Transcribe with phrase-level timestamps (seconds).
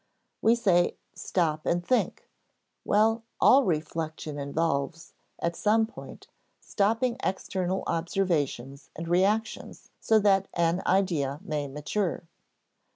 [0.41, 2.27] We say "Stop and think";
[2.83, 6.25] well, all reflection involves, at some point,
[6.59, 12.23] stopping external observations and reactions so that an idea may mature.